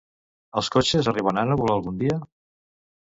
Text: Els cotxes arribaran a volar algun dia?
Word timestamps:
Els 0.61 0.71
cotxes 0.75 1.09
arribaran 1.13 1.53
a 1.53 1.59
volar 1.63 1.77
algun 1.81 2.01
dia? 2.05 2.21